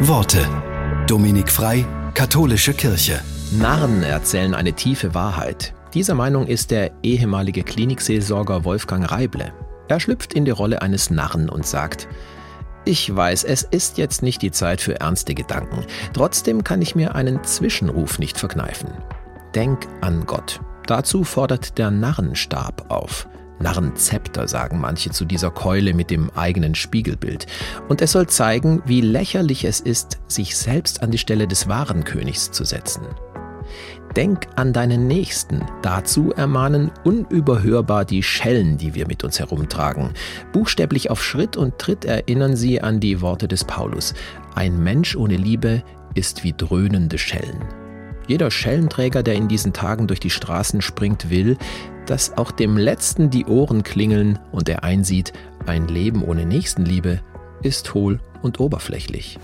[0.00, 0.46] Worte.
[1.08, 3.20] Dominik Frei, Katholische Kirche.
[3.50, 5.74] Narren erzählen eine tiefe Wahrheit.
[5.92, 9.52] Dieser Meinung ist der ehemalige Klinikseelsorger Wolfgang Reible.
[9.88, 12.06] Er schlüpft in die Rolle eines Narren und sagt,
[12.84, 15.84] ich weiß, es ist jetzt nicht die Zeit für ernste Gedanken.
[16.12, 18.90] Trotzdem kann ich mir einen Zwischenruf nicht verkneifen.
[19.56, 20.60] Denk an Gott.
[20.86, 23.26] Dazu fordert der Narrenstab auf.
[23.60, 27.46] Narrenzepter sagen manche zu dieser Keule mit dem eigenen Spiegelbild.
[27.88, 32.04] Und es soll zeigen, wie lächerlich es ist, sich selbst an die Stelle des wahren
[32.04, 33.02] Königs zu setzen.
[34.16, 35.64] Denk an deinen Nächsten.
[35.82, 40.10] Dazu ermahnen unüberhörbar die Schellen, die wir mit uns herumtragen.
[40.52, 44.14] Buchstäblich auf Schritt und Tritt erinnern sie an die Worte des Paulus.
[44.54, 45.82] Ein Mensch ohne Liebe
[46.14, 47.64] ist wie dröhnende Schellen.
[48.26, 51.56] Jeder Schellenträger, der in diesen Tagen durch die Straßen springt, will,
[52.08, 55.32] dass auch dem Letzten die Ohren klingeln und er einsieht,
[55.66, 57.20] ein Leben ohne Nächstenliebe
[57.62, 59.38] ist hohl und oberflächlich.